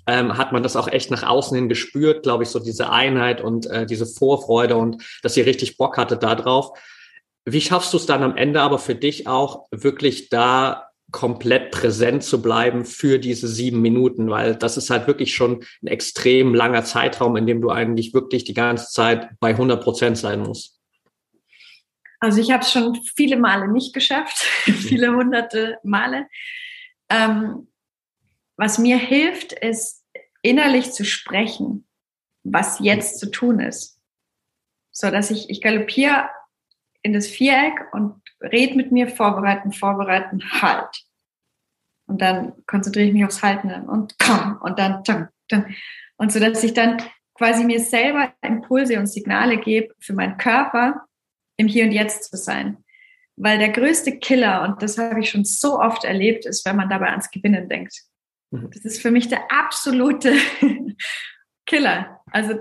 [0.08, 3.40] ähm, hat man das auch echt nach außen hin gespürt, glaube ich, so diese Einheit
[3.40, 6.78] und äh, diese Vorfreude und dass ihr richtig Bock hattet da drauf.
[7.46, 12.24] Wie schaffst du es dann am Ende aber für dich auch wirklich da komplett präsent
[12.24, 16.84] zu bleiben für diese sieben Minuten, weil das ist halt wirklich schon ein extrem langer
[16.84, 20.80] Zeitraum, in dem du eigentlich wirklich die ganze Zeit bei 100 Prozent sein musst.
[22.24, 26.30] Also ich habe es schon viele Male nicht geschafft, viele hunderte Male.
[27.10, 27.68] Ähm,
[28.56, 30.06] was mir hilft, ist
[30.42, 31.86] innerlich zu sprechen,
[32.44, 34.00] was jetzt zu tun ist.
[34.92, 36.30] So dass ich, ich galoppiere
[37.02, 41.04] in das Viereck und red mit mir, vorbereiten, vorbereiten, halt.
[42.08, 45.76] Und dann konzentriere ich mich aufs Halten und komm und dann, dann, dann.
[46.16, 47.02] Und so dass ich dann
[47.34, 51.06] quasi mir selber Impulse und Signale gebe für meinen Körper,
[51.58, 52.78] im Hier und Jetzt zu sein.
[53.36, 56.90] Weil der größte Killer, und das habe ich schon so oft erlebt, ist, wenn man
[56.90, 58.04] dabei ans Gewinnen denkt.
[58.52, 58.70] Mhm.
[58.72, 60.36] Das ist für mich der absolute
[61.66, 62.22] Killer.
[62.32, 62.60] Also,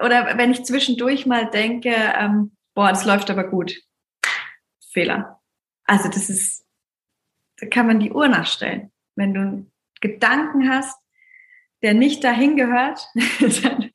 [0.00, 3.74] oder wenn ich zwischendurch mal denke, ähm, boah, das läuft aber gut.
[4.92, 5.40] Fehler.
[5.84, 6.64] also das ist,
[7.58, 8.90] da kann man die Uhr nachstellen.
[9.14, 10.98] Wenn du einen Gedanken hast,
[11.82, 13.06] der nicht dahin gehört,
[13.62, 13.90] dann,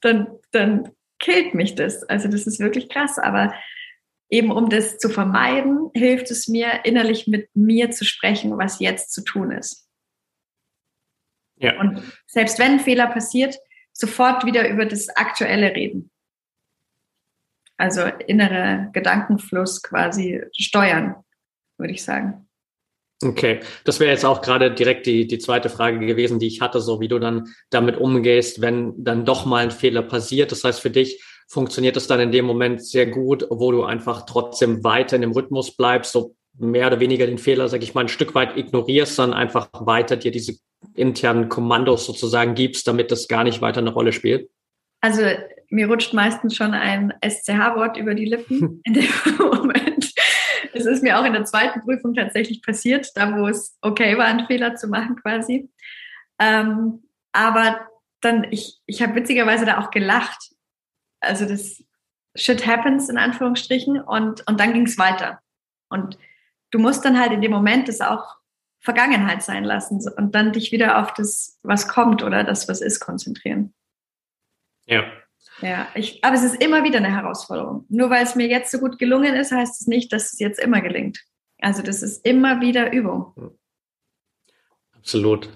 [0.00, 2.02] dann, dann killt mich das.
[2.04, 3.18] Also das ist wirklich krass.
[3.18, 3.54] Aber
[4.28, 9.12] eben um das zu vermeiden, hilft es mir, innerlich mit mir zu sprechen, was jetzt
[9.12, 9.88] zu tun ist.
[11.56, 11.78] Ja.
[11.78, 13.56] Und selbst wenn ein Fehler passiert,
[13.92, 16.10] sofort wieder über das Aktuelle reden.
[17.76, 21.16] Also innere Gedankenfluss quasi steuern,
[21.78, 22.49] würde ich sagen.
[23.22, 26.80] Okay, das wäre jetzt auch gerade direkt die, die zweite Frage gewesen, die ich hatte,
[26.80, 30.52] so wie du dann damit umgehst, wenn dann doch mal ein Fehler passiert.
[30.52, 34.24] Das heißt, für dich funktioniert es dann in dem Moment sehr gut, wo du einfach
[34.24, 38.02] trotzdem weiter in dem Rhythmus bleibst, so mehr oder weniger den Fehler, sag ich mal,
[38.02, 40.54] ein Stück weit ignorierst, dann einfach weiter dir diese
[40.94, 44.48] internen Kommandos sozusagen gibst, damit das gar nicht weiter eine Rolle spielt?
[45.00, 45.22] Also
[45.68, 50.09] mir rutscht meistens schon ein SCH-Wort über die Lippen in dem Moment.
[50.72, 54.26] Es ist mir auch in der zweiten Prüfung tatsächlich passiert, da wo es okay war,
[54.26, 55.70] einen Fehler zu machen quasi.
[56.38, 57.02] Ähm,
[57.32, 57.88] aber
[58.20, 60.52] dann, ich, ich habe witzigerweise da auch gelacht.
[61.20, 61.84] Also das
[62.36, 65.40] Shit happens in Anführungsstrichen und, und dann ging es weiter.
[65.88, 66.18] Und
[66.70, 68.36] du musst dann halt in dem Moment das auch
[68.80, 73.00] Vergangenheit sein lassen und dann dich wieder auf das, was kommt oder das, was ist,
[73.00, 73.74] konzentrieren.
[74.86, 75.04] Ja.
[75.62, 77.84] Ja, ich, aber es ist immer wieder eine Herausforderung.
[77.88, 80.58] Nur weil es mir jetzt so gut gelungen ist, heißt es nicht, dass es jetzt
[80.58, 81.20] immer gelingt.
[81.60, 83.34] Also das ist immer wieder Übung.
[84.96, 85.48] Absolut.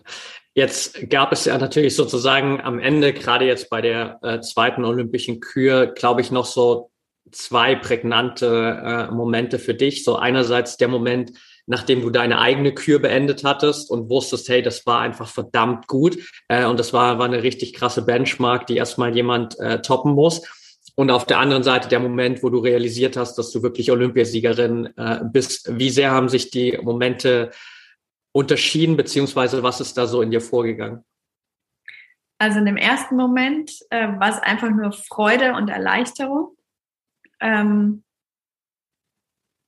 [0.55, 5.41] Jetzt gab es ja natürlich sozusagen am Ende, gerade jetzt bei der äh, zweiten Olympischen
[5.41, 6.91] Kür, glaube ich, noch so
[7.33, 10.05] zwei prägnante äh, Momente für dich.
[10.05, 11.33] So einerseits der Moment,
[11.67, 16.19] nachdem du deine eigene Kür beendet hattest und wusstest, hey, das war einfach verdammt gut
[16.49, 20.43] äh, und das war, war eine richtig krasse Benchmark, die erstmal jemand äh, toppen muss.
[20.97, 24.97] Und auf der anderen Seite der Moment, wo du realisiert hast, dass du wirklich Olympiasiegerin
[24.97, 25.79] äh, bist.
[25.79, 27.51] Wie sehr haben sich die Momente
[28.33, 31.05] unterschieden, beziehungsweise was ist da so in dir vorgegangen?
[32.39, 36.57] Also in dem ersten Moment äh, war es einfach nur Freude und Erleichterung,
[37.41, 38.05] ähm,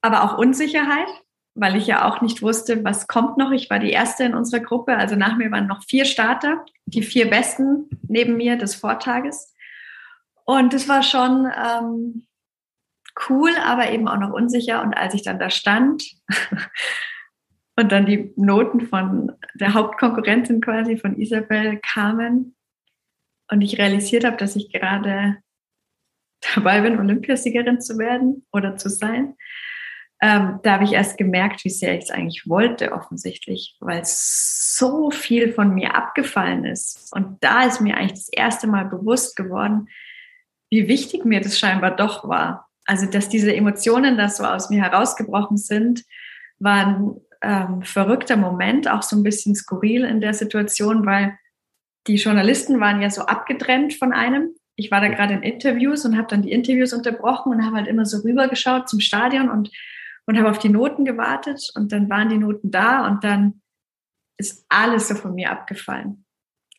[0.02, 1.08] aber auch Unsicherheit,
[1.56, 3.50] weil ich ja auch nicht wusste, was kommt noch.
[3.50, 7.02] Ich war die erste in unserer Gruppe, also nach mir waren noch vier Starter, die
[7.02, 9.54] vier besten neben mir des Vortages.
[10.44, 12.26] Und das war schon ähm,
[13.28, 14.82] cool, aber eben auch noch unsicher.
[14.82, 16.04] Und als ich dann da stand
[17.76, 22.54] und dann die Noten von der Hauptkonkurrentin quasi von Isabel kamen
[23.50, 25.38] und ich realisiert habe, dass ich gerade
[26.54, 29.36] dabei bin, Olympiasiegerin zu werden oder zu sein,
[30.20, 35.10] ähm, da habe ich erst gemerkt, wie sehr ich es eigentlich wollte, offensichtlich, weil so
[35.10, 37.12] viel von mir abgefallen ist.
[37.14, 39.88] Und da ist mir eigentlich das erste Mal bewusst geworden,
[40.70, 42.68] wie wichtig mir das scheinbar doch war.
[42.86, 46.04] Also, dass diese Emotionen da so aus mir herausgebrochen sind,
[46.58, 51.38] war ein ähm, verrückter Moment, auch so ein bisschen skurril in der Situation, weil
[52.06, 54.54] die Journalisten waren ja so abgetrennt von einem.
[54.76, 57.88] Ich war da gerade in Interviews und habe dann die Interviews unterbrochen und habe halt
[57.88, 59.70] immer so rübergeschaut zum Stadion und
[60.26, 63.62] und habe auf die Noten gewartet und dann waren die Noten da und dann
[64.38, 66.24] ist alles so von mir abgefallen.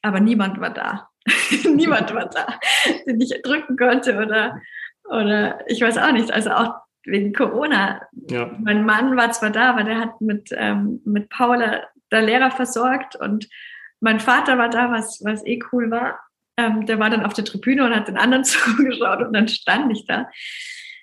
[0.02, 1.10] Aber niemand war da.
[1.64, 2.60] niemand war da,
[3.06, 4.62] den ich drücken konnte oder,
[5.06, 6.32] oder ich weiß auch nicht.
[6.32, 8.02] Also auch wegen Corona.
[8.30, 8.52] Ja.
[8.60, 13.16] Mein Mann war zwar da, aber der hat mit, ähm, mit Paula der Lehrer versorgt
[13.16, 13.50] und
[14.00, 16.20] mein Vater war da, was, was eh cool war.
[16.58, 19.92] Ähm, der war dann auf der Tribüne und hat den anderen zugeschaut und dann stand
[19.92, 20.30] ich da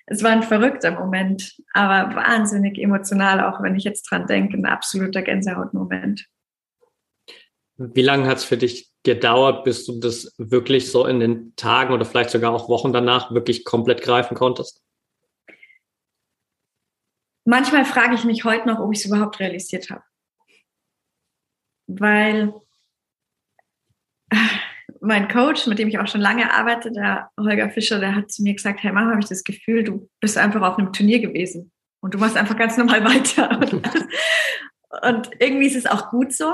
[0.07, 4.65] es war ein verrückter Moment, aber wahnsinnig emotional, auch wenn ich jetzt dran denke, ein
[4.65, 6.27] absoluter Gänsehautmoment.
[7.77, 11.93] Wie lange hat es für dich gedauert, bis du das wirklich so in den Tagen
[11.93, 14.83] oder vielleicht sogar auch Wochen danach wirklich komplett greifen konntest?
[17.43, 20.03] Manchmal frage ich mich heute noch, ob ich es überhaupt realisiert habe.
[21.87, 22.53] Weil
[25.05, 28.43] mein Coach, mit dem ich auch schon lange arbeite, der Holger Fischer, der hat zu
[28.43, 31.71] mir gesagt, hey, manchmal habe ich das Gefühl, du bist einfach auf einem Turnier gewesen
[32.01, 33.59] und du machst einfach ganz normal weiter.
[35.09, 36.53] und irgendwie ist es auch gut so.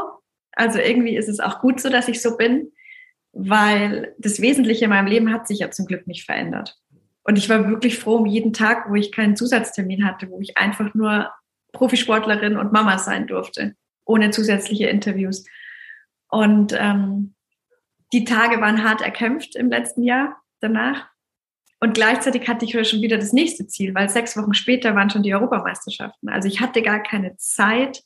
[0.54, 2.72] Also irgendwie ist es auch gut so, dass ich so bin,
[3.34, 6.78] weil das Wesentliche in meinem Leben hat sich ja zum Glück nicht verändert.
[7.24, 10.58] Und ich war wirklich froh um jeden Tag, wo ich keinen Zusatztermin hatte, wo ich
[10.58, 11.32] einfach nur
[11.72, 15.46] Profisportlerin und Mama sein durfte, ohne zusätzliche Interviews.
[16.30, 17.36] Und ähm,
[18.14, 21.08] die Tage waren hart erkämpft im letzten Jahr danach.
[21.80, 25.24] Und gleichzeitig hatte ich schon wieder das nächste Ziel, weil sechs Wochen später waren schon
[25.24, 26.30] die Europameisterschaften.
[26.30, 28.04] Also ich hatte gar keine Zeit,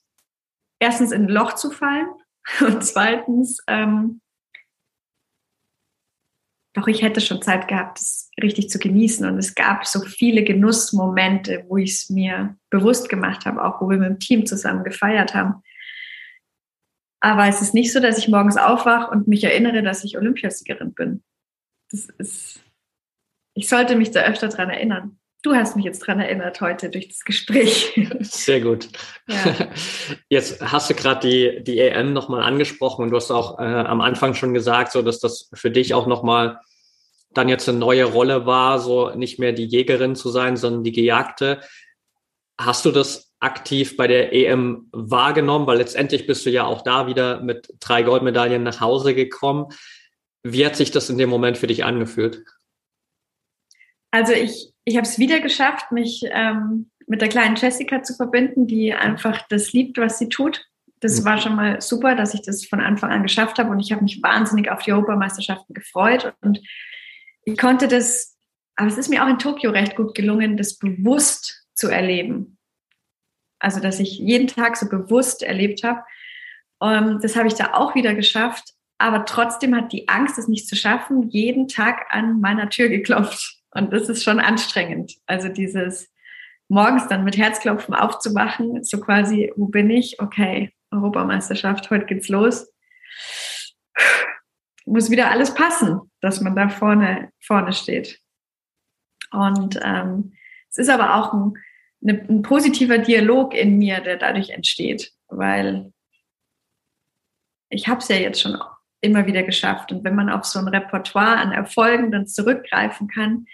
[0.79, 2.07] erstens in ein Loch zu fallen
[2.61, 4.21] und zweitens ähm,
[6.75, 9.25] doch ich hätte schon Zeit gehabt, das richtig zu genießen.
[9.25, 13.89] Und es gab so viele Genussmomente, wo ich es mir bewusst gemacht habe, auch wo
[13.89, 15.63] wir mit dem Team zusammen gefeiert haben.
[17.19, 20.93] Aber es ist nicht so, dass ich morgens aufwache und mich erinnere, dass ich Olympiasiegerin
[20.93, 21.23] bin.
[21.91, 22.63] Das ist,
[23.53, 25.19] ich sollte mich da öfter dran erinnern.
[25.45, 27.93] Du hast mich jetzt dran erinnert heute durch das Gespräch.
[28.21, 28.89] Sehr gut.
[29.27, 29.69] Ja.
[30.29, 34.01] Jetzt hast du gerade die, die EM nochmal angesprochen und du hast auch äh, am
[34.01, 36.61] Anfang schon gesagt, so dass das für dich auch nochmal
[37.35, 40.93] dann jetzt eine neue Rolle war, so nicht mehr die Jägerin zu sein, sondern die
[40.93, 41.61] Gejagte.
[42.59, 45.67] Hast du das aktiv bei der EM wahrgenommen?
[45.67, 49.67] Weil letztendlich bist du ja auch da wieder mit drei Goldmedaillen nach Hause gekommen.
[50.43, 52.43] Wie hat sich das in dem Moment für dich angefühlt?
[54.11, 58.67] Also ich, ich habe es wieder geschafft, mich ähm, mit der kleinen Jessica zu verbinden,
[58.67, 60.65] die einfach das liebt, was sie tut.
[60.99, 61.25] Das mhm.
[61.25, 64.03] war schon mal super, dass ich das von Anfang an geschafft habe und ich habe
[64.03, 66.61] mich wahnsinnig auf die Europameisterschaften gefreut und
[67.43, 68.37] ich konnte das,
[68.75, 72.54] aber es ist mir auch in Tokio recht gut gelungen, das bewusst zu erleben.
[73.59, 76.01] Also, dass ich jeden Tag so bewusst erlebt habe.
[76.79, 78.73] Und ähm, das habe ich da auch wieder geschafft.
[78.97, 83.61] Aber trotzdem hat die Angst, es nicht zu schaffen, jeden Tag an meiner Tür geklopft.
[83.71, 85.15] Und das ist schon anstrengend.
[85.25, 86.09] Also dieses
[86.67, 90.19] morgens dann mit Herzklopfen aufzuwachen, so quasi, wo bin ich?
[90.19, 92.71] Okay, Europameisterschaft, heute geht's los.
[94.85, 98.19] Muss wieder alles passen, dass man da vorne, vorne steht.
[99.31, 100.33] Und ähm,
[100.69, 101.53] es ist aber auch ein,
[102.01, 105.91] eine, ein positiver Dialog in mir, der dadurch entsteht, weil
[107.69, 108.57] ich habe es ja jetzt schon
[109.01, 109.91] immer wieder geschafft.
[109.91, 113.45] Und wenn man auf so ein Repertoire an Erfolgen dann zurückgreifen kann,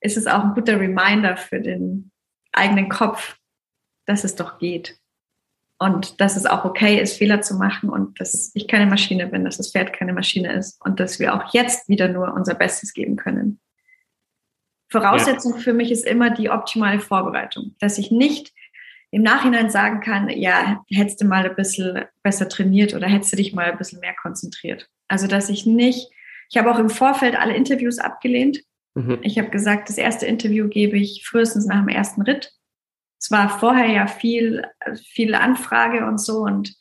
[0.00, 2.10] ist es auch ein guter Reminder für den
[2.52, 3.36] eigenen Kopf,
[4.06, 4.98] dass es doch geht.
[5.78, 9.44] Und dass es auch okay ist, Fehler zu machen und dass ich keine Maschine bin,
[9.44, 12.92] dass das Pferd keine Maschine ist und dass wir auch jetzt wieder nur unser Bestes
[12.92, 13.60] geben können.
[14.90, 15.58] Voraussetzung ja.
[15.60, 18.52] für mich ist immer die optimale Vorbereitung, dass ich nicht
[19.12, 23.36] im Nachhinein sagen kann, ja, hättest du mal ein bisschen besser trainiert oder hättest du
[23.36, 24.88] dich mal ein bisschen mehr konzentriert.
[25.08, 26.10] Also, dass ich nicht,
[26.48, 28.60] ich habe auch im Vorfeld alle Interviews abgelehnt,
[28.94, 29.18] Mhm.
[29.22, 32.52] Ich habe gesagt, das erste Interview gebe ich frühestens nach dem ersten Ritt.
[33.20, 34.64] Es war vorher ja viel,
[35.12, 36.74] viel Anfrage und so und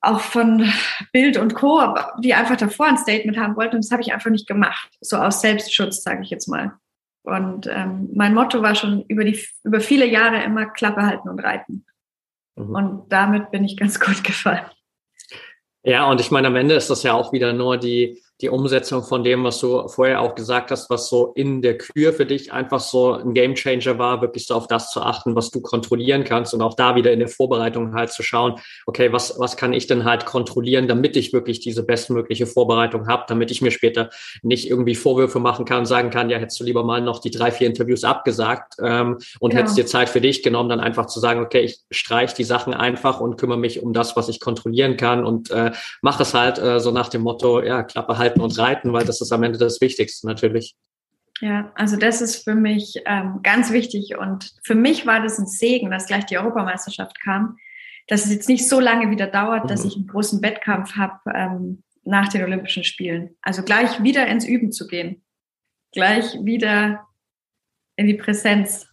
[0.00, 0.70] auch von
[1.12, 3.76] Bild und Co., die einfach davor ein Statement haben wollten.
[3.76, 4.90] Und das habe ich einfach nicht gemacht.
[5.00, 6.78] So aus Selbstschutz, sage ich jetzt mal.
[7.22, 11.40] Und ähm, mein Motto war schon über, die, über viele Jahre immer Klappe halten und
[11.40, 11.84] reiten.
[12.56, 12.74] Mhm.
[12.74, 14.66] Und damit bin ich ganz gut gefallen.
[15.82, 19.02] Ja, und ich meine, am Ende ist das ja auch wieder nur die, die Umsetzung
[19.02, 22.52] von dem, was du vorher auch gesagt hast, was so in der Kür für dich
[22.52, 26.54] einfach so ein Gamechanger war, wirklich so auf das zu achten, was du kontrollieren kannst
[26.54, 28.54] und auch da wieder in der Vorbereitung halt zu schauen,
[28.86, 33.24] okay, was, was kann ich denn halt kontrollieren, damit ich wirklich diese bestmögliche Vorbereitung habe,
[33.28, 34.10] damit ich mir später
[34.42, 37.50] nicht irgendwie Vorwürfe machen kann sagen kann, ja, hättest du lieber mal noch die drei,
[37.50, 39.62] vier Interviews abgesagt ähm, und genau.
[39.62, 42.72] hättest dir Zeit für dich genommen, dann einfach zu sagen, okay, ich streiche die Sachen
[42.72, 46.58] einfach und kümmere mich um das, was ich kontrollieren kann und äh, mache es halt
[46.58, 49.42] äh, so nach dem Motto, ja, Klappe halt halten und reiten, weil das ist am
[49.42, 50.76] Ende das Wichtigste natürlich.
[51.40, 55.46] Ja, also das ist für mich ähm, ganz wichtig und für mich war das ein
[55.46, 57.56] Segen, dass gleich die Europameisterschaft kam,
[58.08, 59.68] dass es jetzt nicht so lange wieder dauert, mhm.
[59.68, 63.36] dass ich einen großen Wettkampf habe ähm, nach den Olympischen Spielen.
[63.40, 65.24] Also gleich wieder ins Üben zu gehen,
[65.92, 67.06] gleich wieder
[67.96, 68.86] in die Präsenz.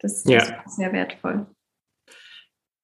[0.00, 0.62] Das, das ja.
[0.64, 1.46] ist sehr wertvoll.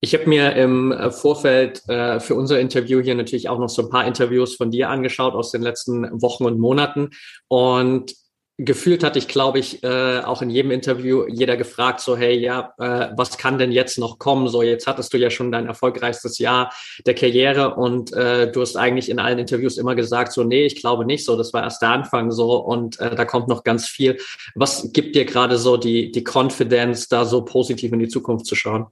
[0.04, 3.82] Ich habe mir im äh, Vorfeld äh, für unser Interview hier natürlich auch noch so
[3.82, 7.10] ein paar Interviews von dir angeschaut aus den letzten Wochen und Monaten.
[7.46, 8.12] Und
[8.58, 12.74] gefühlt hatte ich, glaube ich, äh, auch in jedem Interview jeder gefragt, so, hey, ja,
[12.78, 14.48] äh, was kann denn jetzt noch kommen?
[14.48, 16.72] So, jetzt hattest du ja schon dein erfolgreichstes Jahr
[17.06, 20.80] der Karriere und äh, du hast eigentlich in allen Interviews immer gesagt, so, nee, ich
[20.80, 23.86] glaube nicht so, das war erst der Anfang so und äh, da kommt noch ganz
[23.86, 24.18] viel.
[24.56, 28.56] Was gibt dir gerade so die, die Confidence, da so positiv in die Zukunft zu
[28.56, 28.88] schauen?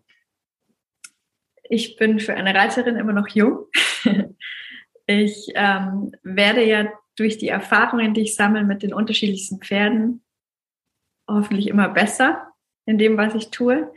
[1.70, 3.66] Ich bin für eine Reiterin immer noch jung.
[5.06, 10.24] ich ähm, werde ja durch die Erfahrungen, die ich sammle mit den unterschiedlichsten Pferden,
[11.28, 12.48] hoffentlich immer besser
[12.86, 13.92] in dem, was ich tue.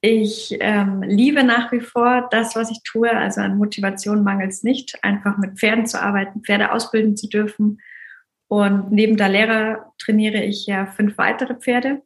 [0.00, 3.10] Ich ähm, liebe nach wie vor das, was ich tue.
[3.10, 7.82] Also an Motivation mangelt es nicht, einfach mit Pferden zu arbeiten, Pferde ausbilden zu dürfen.
[8.48, 12.00] Und neben der Lehrer trainiere ich ja fünf weitere Pferde,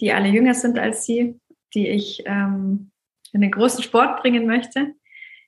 [0.00, 1.38] die alle jünger sind als sie,
[1.74, 2.92] die ich ähm,
[3.36, 4.94] in den großen Sport bringen möchte.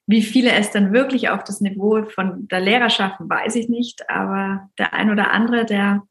[0.06, 4.08] Wie viele es dann wirklich auf das Niveau von der Lehrer schaffen, weiß ich nicht.
[4.08, 6.02] Aber der ein oder andere, der,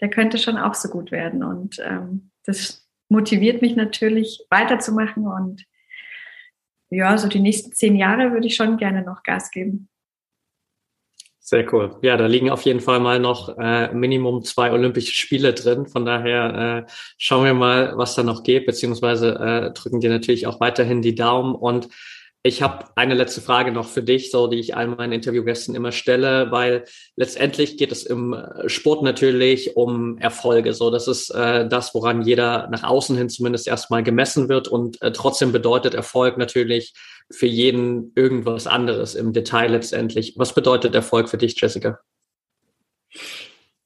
[0.00, 1.42] der könnte schon auch so gut werden.
[1.42, 5.26] Und ähm, das motiviert mich natürlich weiterzumachen.
[5.26, 5.64] Und
[6.90, 9.88] ja, so die nächsten zehn Jahre würde ich schon gerne noch Gas geben.
[11.44, 11.96] Sehr cool.
[12.02, 15.86] Ja, da liegen auf jeden Fall mal noch äh, Minimum zwei Olympische Spiele drin.
[15.86, 20.46] Von daher äh, schauen wir mal, was da noch geht, beziehungsweise äh, drücken dir natürlich
[20.46, 21.56] auch weiterhin die Daumen.
[21.56, 21.88] Und
[22.44, 25.92] ich habe eine letzte Frage noch für dich, so die ich all meinen Interviewgästen immer
[25.92, 26.84] stelle, weil
[27.14, 28.36] letztendlich geht es im
[28.66, 30.74] Sport natürlich um Erfolge.
[30.74, 35.00] So, das ist äh, das, woran jeder nach außen hin zumindest erstmal gemessen wird und
[35.02, 36.94] äh, trotzdem bedeutet Erfolg natürlich
[37.30, 40.34] für jeden irgendwas anderes im Detail letztendlich.
[40.36, 42.00] Was bedeutet Erfolg für dich, Jessica?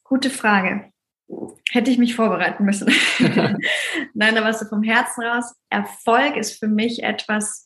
[0.02, 0.92] Gute Frage.
[1.72, 2.90] Hätte ich mich vorbereiten müssen.
[4.14, 5.52] Nein, aber so vom Herzen raus.
[5.68, 7.65] Erfolg ist für mich etwas,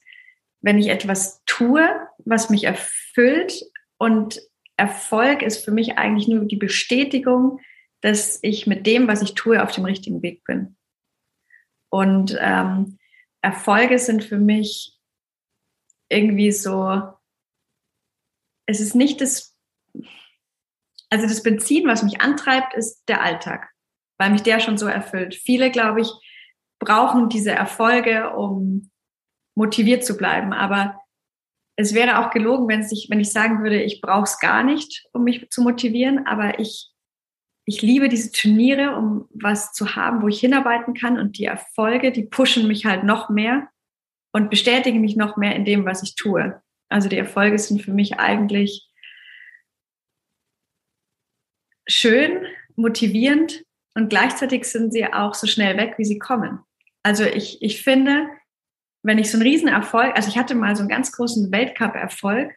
[0.61, 1.89] wenn ich etwas tue,
[2.25, 3.63] was mich erfüllt.
[3.99, 4.41] Und
[4.77, 7.61] Erfolg ist für mich eigentlich nur die Bestätigung,
[8.01, 10.77] dass ich mit dem, was ich tue, auf dem richtigen Weg bin.
[11.91, 12.99] Und ähm,
[13.43, 14.97] Erfolge sind für mich
[16.09, 17.03] irgendwie so,
[18.67, 19.57] es ist nicht das,
[21.09, 23.71] also das Benzin, was mich antreibt, ist der Alltag,
[24.19, 25.35] weil mich der schon so erfüllt.
[25.35, 26.11] Viele, glaube ich,
[26.79, 28.91] brauchen diese Erfolge, um
[29.61, 30.55] motiviert zu bleiben.
[30.55, 30.99] Aber
[31.77, 35.07] es wäre auch gelogen, wenn, ich, wenn ich sagen würde, ich brauche es gar nicht,
[35.13, 36.27] um mich zu motivieren.
[36.27, 36.91] Aber ich,
[37.67, 41.19] ich liebe diese Turniere, um was zu haben, wo ich hinarbeiten kann.
[41.19, 43.69] Und die Erfolge, die pushen mich halt noch mehr
[44.33, 46.63] und bestätigen mich noch mehr in dem, was ich tue.
[46.89, 48.89] Also die Erfolge sind für mich eigentlich
[51.87, 52.47] schön,
[52.77, 53.63] motivierend
[53.95, 56.61] und gleichzeitig sind sie auch so schnell weg, wie sie kommen.
[57.03, 58.27] Also ich, ich finde,
[59.03, 62.55] wenn ich so einen Riesenerfolg, also ich hatte mal so einen ganz großen Weltcup-Erfolg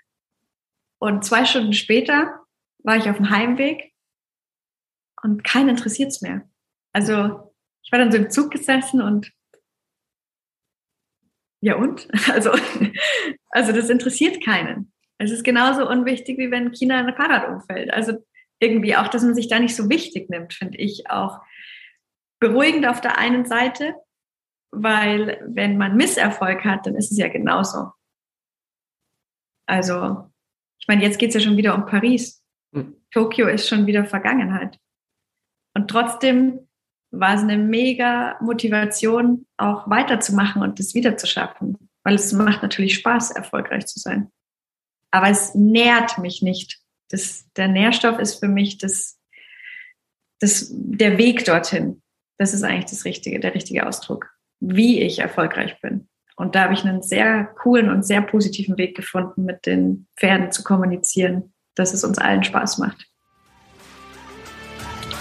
[1.00, 2.40] und zwei Stunden später
[2.80, 3.94] war ich auf dem Heimweg
[5.22, 6.48] und keinen interessiert es mehr.
[6.92, 9.32] Also ich war dann so im Zug gesessen und
[11.62, 12.08] ja und?
[12.30, 12.52] Also,
[13.50, 14.92] also das interessiert keinen.
[15.18, 17.94] Es ist genauso unwichtig, wie wenn China ein Fahrrad umfällt.
[17.94, 18.26] Also
[18.60, 21.40] irgendwie auch, dass man sich da nicht so wichtig nimmt, finde ich auch
[22.40, 23.96] beruhigend auf der einen Seite,
[24.74, 27.92] weil wenn man Misserfolg hat, dann ist es ja genauso.
[29.66, 30.30] Also,
[30.80, 32.44] ich meine, jetzt geht es ja schon wieder um Paris.
[32.74, 32.96] Hm.
[33.12, 34.80] Tokio ist schon wieder Vergangenheit.
[35.76, 36.68] Und trotzdem
[37.12, 41.78] war es eine mega Motivation, auch weiterzumachen und das wieder zu schaffen.
[42.04, 44.32] Weil es macht natürlich Spaß, erfolgreich zu sein.
[45.12, 46.80] Aber es nährt mich nicht.
[47.10, 49.20] Das, der Nährstoff ist für mich das,
[50.40, 52.02] das, der Weg dorthin.
[52.38, 54.33] Das ist eigentlich das richtige, der richtige Ausdruck
[54.64, 56.08] wie ich erfolgreich bin.
[56.36, 60.52] Und da habe ich einen sehr coolen und sehr positiven Weg gefunden, mit den Pferden
[60.52, 63.06] zu kommunizieren, dass es uns allen Spaß macht.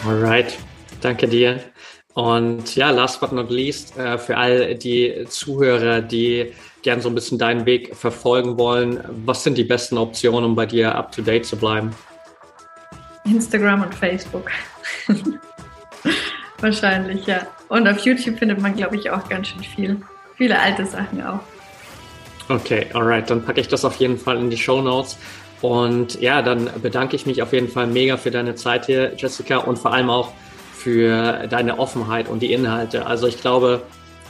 [0.07, 0.57] Alright,
[1.01, 1.61] danke dir.
[2.15, 7.15] Und ja, last but not least, äh, für all die Zuhörer, die gern so ein
[7.15, 11.23] bisschen deinen Weg verfolgen wollen, was sind die besten Optionen, um bei dir up to
[11.23, 11.95] date zu bleiben?
[13.25, 14.51] Instagram und Facebook.
[16.59, 17.47] Wahrscheinlich, ja.
[17.73, 19.97] Und auf YouTube findet man, glaube ich, auch ganz schön viel.
[20.37, 21.41] Viele alte Sachen auch.
[22.51, 23.31] Okay, alright.
[23.31, 25.17] Dann packe ich das auf jeden Fall in die Show Notes.
[25.63, 29.57] Und ja, dann bedanke ich mich auf jeden Fall mega für deine Zeit hier, Jessica,
[29.57, 30.35] und vor allem auch
[30.75, 33.07] für deine Offenheit und die Inhalte.
[33.07, 33.81] Also ich glaube,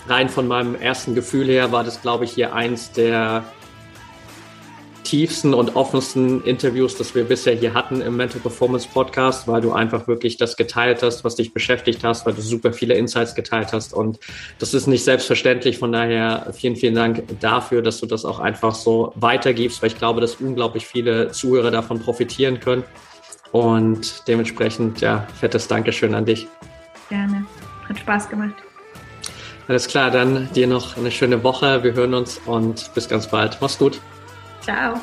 [0.06, 3.42] rein von meinem ersten Gefühl her war das, glaube ich, hier eins der
[5.12, 9.74] tiefsten und offensten Interviews, das wir bisher hier hatten im Mental Performance Podcast, weil du
[9.74, 13.74] einfach wirklich das geteilt hast, was dich beschäftigt hast, weil du super viele Insights geteilt
[13.74, 13.92] hast.
[13.92, 14.18] Und
[14.58, 15.76] das ist nicht selbstverständlich.
[15.76, 19.98] Von daher vielen, vielen Dank dafür, dass du das auch einfach so weitergibst, weil ich
[19.98, 22.82] glaube, dass unglaublich viele Zuhörer davon profitieren können.
[23.50, 26.46] Und dementsprechend, ja, fettes Dankeschön an dich.
[27.10, 27.44] Gerne.
[27.86, 28.54] Hat Spaß gemacht.
[29.68, 31.84] Alles klar, dann dir noch eine schöne Woche.
[31.84, 33.58] Wir hören uns und bis ganz bald.
[33.60, 34.00] Mach's gut.
[34.62, 34.94] Tchau!